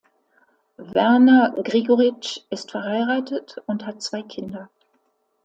Werner 0.77 1.53
Gregoritsch 1.63 2.39
ist 2.49 2.71
verheiratet 2.71 3.57
und 3.67 3.85
hat 3.85 4.01
zwei 4.01 4.23
Kinder. 4.23 4.71